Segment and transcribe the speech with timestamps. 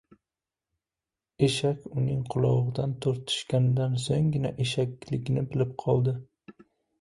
[1.47, 6.17] •Eshak uning qulog‘idan tortishganidan so‘nggina eshakligini bilib qoldi.